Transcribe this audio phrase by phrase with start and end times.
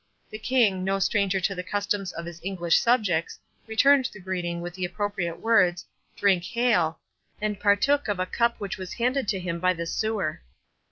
[0.31, 4.73] The King, no stranger to the customs of his English subjects, returned the greeting with
[4.73, 5.85] the appropriate words,
[6.17, 6.97] "Drinc hael",
[7.39, 10.41] and partook of a cup which was handed to him by the sewer.